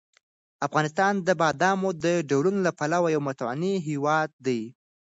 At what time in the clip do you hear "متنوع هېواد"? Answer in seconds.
3.27-4.29